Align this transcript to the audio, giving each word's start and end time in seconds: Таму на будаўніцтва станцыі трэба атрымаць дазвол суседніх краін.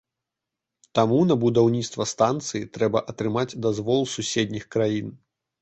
Таму 0.99 1.19
на 1.31 1.35
будаўніцтва 1.43 2.07
станцыі 2.13 2.69
трэба 2.79 3.05
атрымаць 3.13 3.57
дазвол 3.67 4.01
суседніх 4.15 4.67
краін. 4.79 5.17